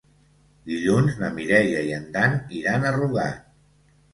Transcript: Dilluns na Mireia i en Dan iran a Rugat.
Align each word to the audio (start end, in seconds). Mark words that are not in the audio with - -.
Dilluns 0.69 1.19
na 1.19 1.29
Mireia 1.35 1.83
i 1.91 1.93
en 1.99 2.09
Dan 2.17 2.35
iran 2.63 2.89
a 2.89 2.95
Rugat. 2.99 3.45